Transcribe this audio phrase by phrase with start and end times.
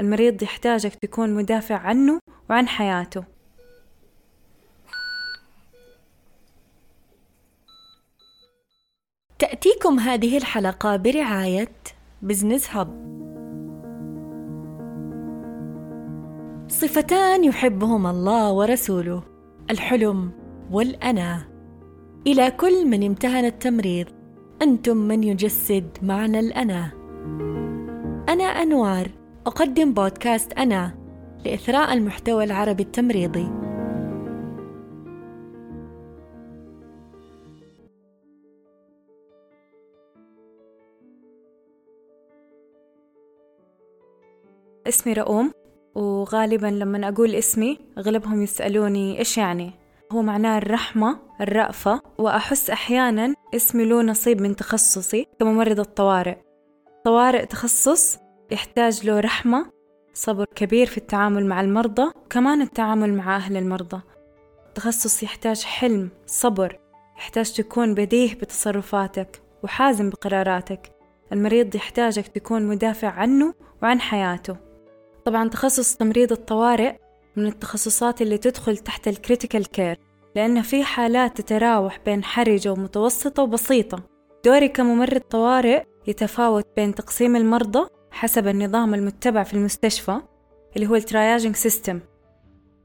[0.00, 2.18] المريض يحتاجك تكون مدافع عنه
[2.50, 3.24] وعن حياته.
[9.38, 11.72] تأتيكم هذه الحلقة برعاية
[12.22, 13.06] بزنس هب.
[16.68, 19.22] صفتان يحبهما الله ورسوله
[19.70, 20.32] الحلم
[20.70, 21.48] والأنا.
[22.26, 24.06] إلى كل من امتهن التمريض
[24.62, 26.92] أنتم من يجسد معنى الأنا.
[28.28, 29.10] أنا أنوار
[29.46, 30.98] أقدم بودكاست أنا
[31.44, 33.48] لإثراء المحتوى العربي التمريضي.
[44.86, 45.52] اسمي رؤوم
[45.94, 49.72] وغالبا لما أقول اسمي أغلبهم يسألوني إيش يعني.
[50.12, 56.36] هو معناه الرحمة الرأفة وأحس أحيانا اسمي له نصيب من تخصصي كممرضة طوارئ
[57.04, 59.66] طوارئ تخصص يحتاج له رحمة
[60.14, 64.00] صبر كبير في التعامل مع المرضى وكمان التعامل مع أهل المرضى.
[64.74, 66.78] تخصص يحتاج حلم صبر
[67.16, 70.92] يحتاج تكون بديه بتصرفاتك وحازم بقراراتك.
[71.32, 74.56] المريض يحتاجك تكون مدافع عنه وعن حياته.
[75.24, 76.96] طبعا تخصص تمريض الطوارئ
[77.36, 79.98] من التخصصات اللي تدخل تحت ال critical care
[80.36, 84.02] لأن في حالات تتراوح بين حرجة ومتوسطة وبسيطة.
[84.44, 90.20] دوري كممرض طوارئ يتفاوت بين تقسيم المرضى حسب النظام المتبع في المستشفى
[90.76, 92.00] اللي هو ال triaging system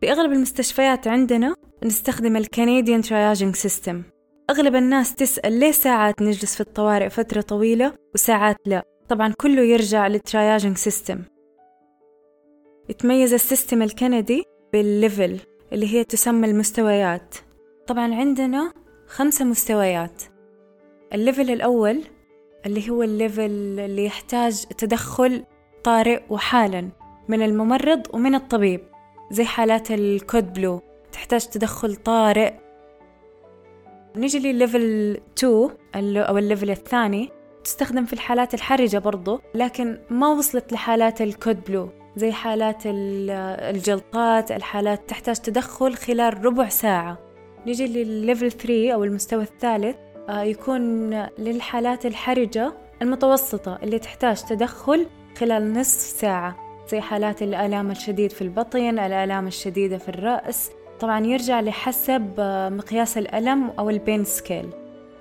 [0.00, 4.02] في أغلب المستشفيات عندنا نستخدم ال Canadian triaging system
[4.50, 10.06] أغلب الناس تسأل ليه ساعات نجلس في الطوارئ فترة طويلة وساعات لا؟ طبعا كله يرجع
[10.06, 11.22] لل triaging system
[12.88, 15.40] يتميز ال system الكندي بال level
[15.72, 17.34] اللي هي تسمى المستويات.
[17.86, 18.72] طبعا عندنا
[19.06, 20.22] خمسة مستويات.
[21.14, 22.02] ال level الأول
[22.66, 25.44] اللي هو ال level اللي يحتاج تدخل
[25.84, 26.88] طارئ وحالا
[27.28, 28.80] من الممرض ومن الطبيب.
[29.30, 32.52] زي حالات ال code blue تحتاج تدخل طارئ.
[34.16, 35.70] نيجي ل level 2
[36.16, 37.30] أو ال level الثاني.
[37.64, 41.88] تستخدم في الحالات الحرجة برضو لكن ما وصلت لحالات ال code blue.
[42.16, 47.18] زي حالات الجلطات الحالات تحتاج تدخل خلال ربع ساعة.
[47.66, 49.96] نيجي لل level 3 أو المستوى الثالث.
[50.30, 55.06] يكون للحالات الحرجة المتوسطة اللي تحتاج تدخل
[55.38, 56.56] خلال نصف ساعة
[56.88, 60.70] زي حالات الآلام الشديد في البطن الآلام الشديدة في الرأس.
[61.00, 64.70] طبعا يرجع لحسب آه، مقياس الألم أو ال pain scale.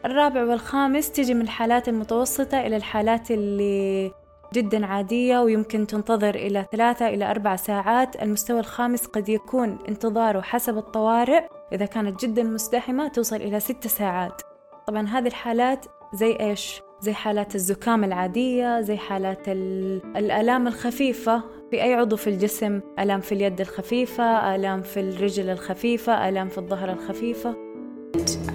[0.05, 4.11] الرابع والخامس تيجي من الحالات المتوسطة إلى الحالات اللي
[4.53, 8.21] جدا عادية ويمكن تنتظر إلى ثلاثة إلى أربع ساعات.
[8.21, 11.43] المستوى الخامس قد يكون انتظاره حسب الطوارئ.
[11.73, 14.41] إذا كانت جدا مزدحمة توصل إلى ست ساعات.
[14.89, 21.93] طبعا هذه الحالات زي إيش؟ زي حالات الزكام العادية زي حالات الآلام الخفيفة في أي
[21.93, 27.55] عضو في الجسم آلام في اليد الخفيفة آلام في الرجل الخفيفة آلام في الظهر الخفيفة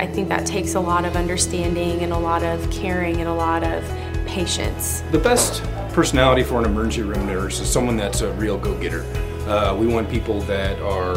[0.01, 3.39] I think that takes a lot of understanding and a lot of caring and a
[3.47, 3.83] lot of
[4.27, 5.03] patience.
[5.13, 5.63] The best
[5.93, 9.05] personality for an emergency room nurse is someone that's a real go-getter.
[9.47, 11.17] Uh, we want people that are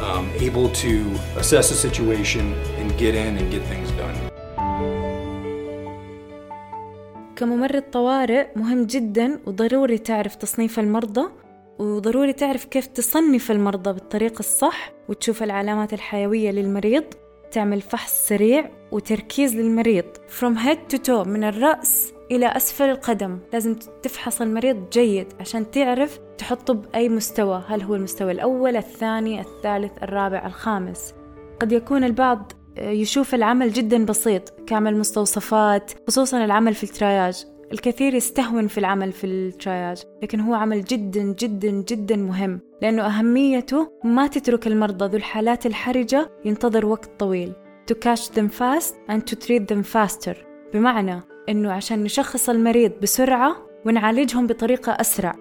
[0.00, 0.92] um, able to
[1.36, 4.27] assess a situation and get in and get things done.
[7.38, 11.30] كممرض طوارئ مهم جدا وضروري تعرف تصنيف المرضى
[11.78, 17.04] وضروري تعرف كيف تصنف المرضى بالطريقة الصح وتشوف العلامات الحيوية للمريض
[17.50, 20.04] تعمل فحص سريع وتركيز للمريض.
[20.40, 23.38] From head to toe من الرأس إلى أسفل القدم.
[23.52, 27.62] لازم تفحص المريض جيد عشان تعرف تحطه بأي مستوى.
[27.68, 31.14] هل هو المستوى الأول الثاني الثالث الرابع الخامس؟
[31.60, 37.46] قد يكون البعض يشوف العمل جدا بسيط كعمل مستوصفات خصوصا العمل في التراياج.
[37.72, 43.92] الكثير يستهون في العمل في التراياج لكن هو عمل جدا جدا جدا مهم لأنه أهميته
[44.04, 47.52] ما تترك المرضى ذو الحالات الحرجة ينتظر وقت طويل.
[47.90, 50.36] To catch them fast and to treat them faster.
[50.74, 53.56] بمعنى إنه عشان نشخص المريض بسرعة
[53.86, 55.34] ونعالجهم بطريقة أسرع.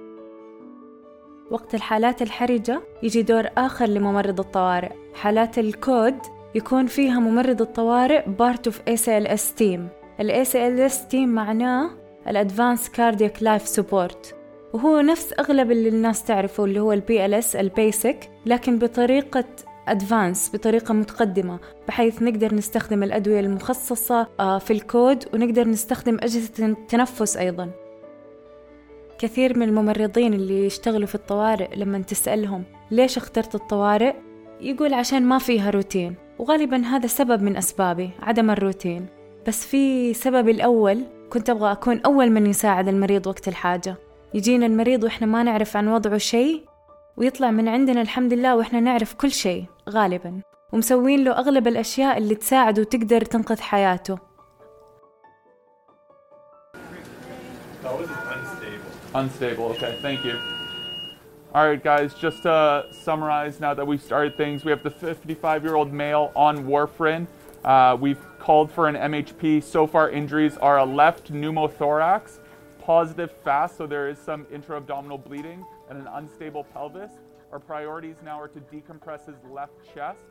[1.52, 4.92] وقت الحالات الحرجة يجي دور آخر لممرض الطوارئ.
[5.14, 6.16] حالات الكود
[6.56, 9.80] يكون فيها ممرض الطوارئ part of ACLS team.
[10.20, 11.90] ال ACLS team معناه
[12.28, 14.34] ال Advanced Cardiac Life Support.
[14.74, 19.46] وهو نفس أغلب اللي الناس تعرفه اللي هو ال BLS ال basic لكن بطريقة
[19.88, 27.38] advanced بطريقة متقدمة بحيث نقدر نستخدم الأدوية المخصصة آه، في الكود ونقدر نستخدم أجهزة التنفس
[27.38, 27.72] أيضا.
[29.20, 34.14] كثير من الممرضين اللي يشتغلوا في الطوارئ لما تسألهم ليش اخترت الطوارئ
[34.62, 36.16] يقول عشان ما فيها روتين.
[36.40, 39.06] وغالبا هذا سبب من أسبابي عدم الروتين.
[39.48, 43.96] بس في سبب الأول كنت أبغى أكون أول من يساعد المريض وقت الحاجة.
[44.34, 46.66] يجينا المريض وإحنا ما نعرف عن وضعه شيء
[47.18, 50.42] ويطلع من عندنا الحمد لله وإحنا نعرف كل شيء غالبا.
[50.74, 54.18] ومسوين له أغلب الأشياء اللي تساعده وتقدر تنقذ حياته.
[59.16, 60.57] Unstable, okay, thank you.
[61.57, 65.65] All right, guys, just to summarize now that we've started things, we have the 55
[65.65, 67.27] year old male on warfarin.
[67.65, 69.63] Uh, we've called for an MHP.
[69.63, 72.39] So far, injuries are a left pneumothorax,
[72.85, 77.13] positive fast, so there is some intra-abdominal bleeding, and an unstable pelvis.
[77.53, 80.23] Our priorities now are to decompress his left chest,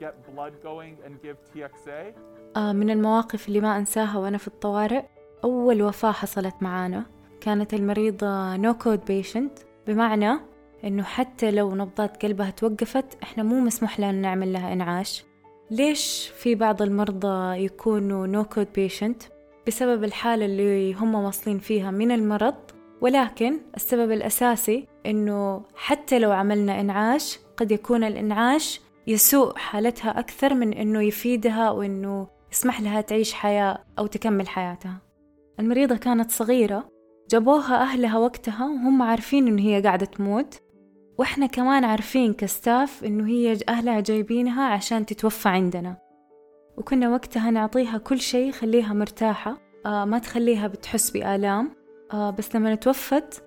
[0.00, 2.14] get blood going, and give TXA.
[2.56, 5.02] آه من المواقف اللي ما أنساها وأنا في الطوارئ
[5.44, 7.04] أول وفاة حصلت معانا
[7.40, 10.38] كانت المريضة نو كود بيشنت بمعنى
[10.83, 15.23] إنه حتى لو نبضات قلبها توقفت إحنا مو مسموح لنا نعمل لها إنعاش.
[15.71, 19.23] ليش في بعض المرضى يكونوا no code patient
[19.67, 22.55] بسبب الحالة اللي هم واصلين فيها من المرض.
[23.01, 30.73] ولكن السبب الأساسي إنه حتى لو عملنا إنعاش قد يكون الإنعاش يسوء حالتها أكثر من
[30.73, 34.97] إنه يفيدها وإنه يسمح لها تعيش حياة أو تكمل حياتها.
[35.59, 36.89] المريضة كانت صغيرة
[37.29, 40.61] جابوها أهلها وقتها وهم عارفين إنه هي قاعدة تموت.
[41.17, 45.97] وإحنا كمان عارفين كستاف إنه هي أهلها جايبينها عشان تتوفى عندنا.
[46.77, 49.57] وكنا وقتها نعطيها كل شيء خليها مرتاحة.
[49.85, 51.71] آه ما تخليها بتحس بآلام.
[52.13, 53.43] آه بس لما توفت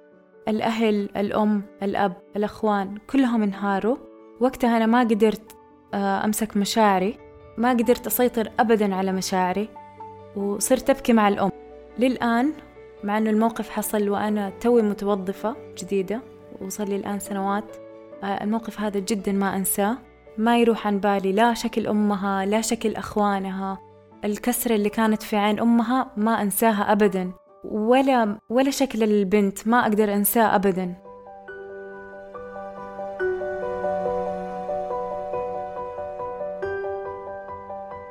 [0.48, 3.96] الأهل الأم الأب الأخوان كلهم انهاروا.
[4.40, 5.56] وقتها أنا ما قدرت
[5.94, 7.18] آه أمسك مشاعري.
[7.58, 9.68] ما قدرت أسيطر أبدا على مشاعري.
[10.36, 11.50] وصرت أبكي مع الأم.
[11.98, 12.52] للآن
[13.04, 16.20] مع أنه الموقف حصل وأنا توي متوظفة جديدة
[16.62, 17.64] وصل لي الآن سنوات.
[18.22, 19.98] آه، الموقف هذا جدا ما أنساه.
[20.38, 23.78] ما يروح عن بالي لا شكل أمها لا شكل أخوانها.
[24.24, 27.32] الكسرة اللي كانت في عين أمها ما أنساها أبدا.
[27.64, 30.94] ولا ولا شكل البنت ما أقدر أنساه أبدا.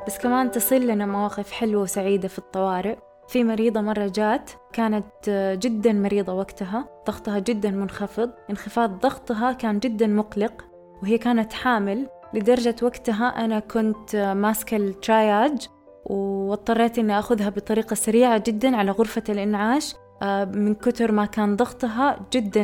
[0.08, 2.98] بس كمان تصل لنا مواقف حلوة وسعيدة في الطوارئ.
[3.28, 5.30] في مريضة مرة جات كانت
[5.62, 10.66] جدا مريضة وقتها ضغطها جدا منخفض انخفاض ضغطها كان جدا مقلق
[11.02, 12.08] وهي كانت حامل.
[12.34, 15.68] لدرجة وقتها أنا كنت ماسكة التراياج
[16.06, 22.20] واضطريت إني أخذها بطريقة سريعة جدا على غرفة الإنعاش آه، من كتر ما كان ضغطها
[22.34, 22.64] جدا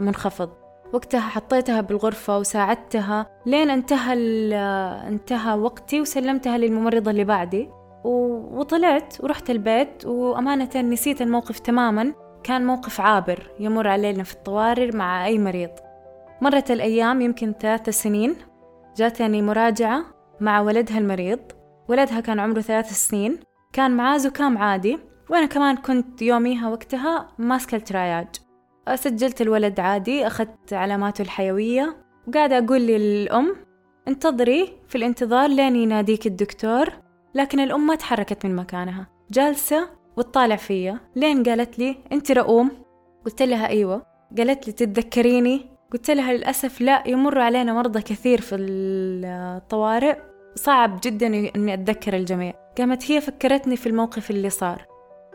[0.00, 0.50] منخفض.
[0.92, 3.26] وقتها حطيتها بالغرفة وساعدتها.
[3.46, 4.14] لين انتهى
[5.08, 7.70] انتهى وقتي وسلمتها للممرضة اللي بعدي.
[8.04, 12.14] وطلعت ورحت البيت وأمانة نسيت الموقف تماما.
[12.42, 15.70] كان موقف عابر يمر علينا في الطوارئ مع أي مريض.
[16.40, 18.36] مرت الأيام يمكن ثلاثة سنين.
[18.96, 20.04] جاتني مراجعة
[20.40, 21.40] مع ولدها المريض.
[21.88, 23.40] ولدها كان عمره ثلاث سنين.
[23.72, 24.98] كان معاه زكام عادي.
[25.30, 28.28] وأنا كمان كنت يوميها وقتها ماسكة التراياج.
[28.94, 31.96] سجلت الولد عادي أخذت علاماته الحيوية.
[32.28, 33.56] وقاعدة أقول للأم
[34.08, 37.07] انتظري في الانتظار لين يناديك الدكتور.
[37.34, 39.06] لكن الأم ما تحركت من مكانها.
[39.30, 41.00] جالسة وتطالع فيا.
[41.16, 42.70] لين قالت لي أنت رؤوم؟
[43.24, 44.02] قلت لها أيوة.
[44.38, 50.16] قالت لي تتذكريني؟ قلت لها للأسف لا يمر علينا مرضى كثير في الطوارئ.
[50.54, 52.54] صعب جدا أني أتذكر الجميع.
[52.78, 54.86] قامت هي فكرتني في الموقف اللي صار.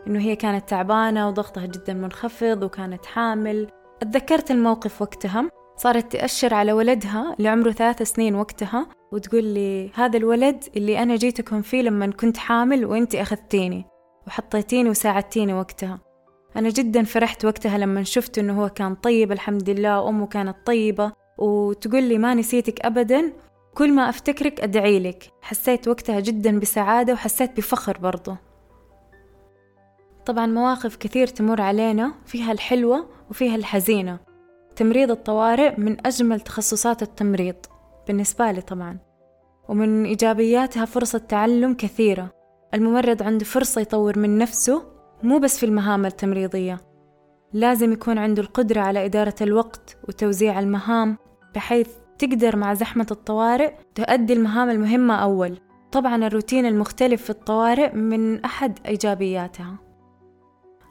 [0.06, 3.68] إنه هي كانت تعبانة وضغطها جدا منخفض وكانت حامل.
[4.02, 5.50] أتذكرت الموقف وقتها.
[5.76, 11.16] صارت تأشر على ولدها اللي عمره ثلاث سنين وقتها وتقول لي هذا الولد اللي أنا
[11.16, 13.84] جيتكم فيه لما كنت حامل وإنتي أخذتيني
[14.26, 16.00] وحطيتيني وساعدتيني وقتها.
[16.56, 21.12] أنا جدا فرحت وقتها لما شفت إنه هو كان طيب الحمد لله وأمه كانت طيبة.
[21.38, 23.32] وتقول لي ما نسيتك أبدا
[23.74, 25.30] كل ما أفتكرك أدعي لك.
[25.42, 28.36] حسيت وقتها جدا بسعادة وحسيت بفخر برضه
[30.26, 34.33] طبعا مواقف كثير تمر علينا فيها الحلوة وفيها الحزينة.
[34.76, 37.56] تمريض الطوارئ من أجمل تخصصات التمريض
[38.06, 38.98] بالنسبة لي طبعا.
[39.68, 42.30] ومن إيجابياتها فرصة تعلم كثيرة.
[42.74, 44.82] الممرض عنده فرصة يطور من نفسه
[45.22, 46.80] مو بس في المهام التمريضية.
[47.52, 51.16] لازم يكون عنده القدرة على إدارة الوقت وتوزيع المهام
[51.54, 51.88] بحيث
[52.18, 55.58] تقدر مع زحمة الطوارئ تؤدي المهام المهمة أول.
[55.92, 59.78] طبعا الروتين المختلف في الطوارئ من أحد إيجابياتها.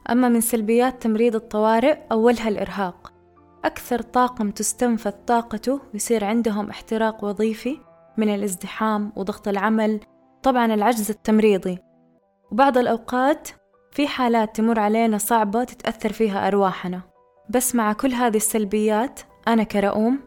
[0.09, 3.12] أما من سلبيات تمريض الطوارئ أولها الإرهاق.
[3.65, 7.77] أكثر طاقم تستنفذ طاقته يصير عندهم احتراق وظيفي
[8.17, 9.99] من الازدحام وضغط العمل
[10.43, 11.77] طبعا العجز التمريضي.
[12.51, 13.49] وبعض الأوقات
[13.91, 17.01] في حالات تمر علينا صعبة تتأثر فيها أرواحنا.
[17.49, 20.19] بس مع كل هذه السلبيات أنا كرؤوم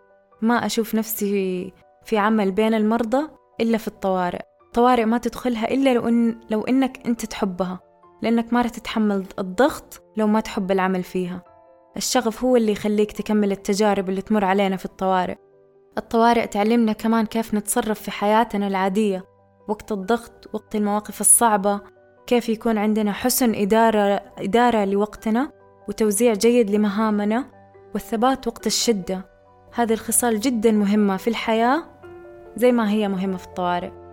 [0.43, 1.73] ما أشوف نفسي
[2.05, 3.29] في عمل بين المرضى
[3.61, 4.43] إلا في الطوارئ.
[4.75, 7.81] طوارئ ما تدخلها إلا لو, إن لو إنك أنت تحبها
[8.23, 11.56] لأنك ما رح تتحمل الضغط لو ما تحب العمل فيها.
[11.97, 15.37] الشغف هو اللي يخليك تكمل التجارب اللي تمر علينا في الطوارئ.
[15.99, 19.25] الطوارئ تعلمنا كمان كيف نتصرف في حياتنا العادية
[19.69, 21.81] وقت الضغط وقت المواقف الصعبة
[22.27, 25.53] كيف يكون عندنا حسن إدارة, إدارة لوقتنا
[25.89, 27.45] وتوزيع جيد لمهامنا
[27.95, 29.27] والثبات وقت الشدة.
[29.75, 31.85] هذه الخصال جدا مهمة في الحياة
[32.57, 34.06] زي ما هي مهمة في الطوارئ.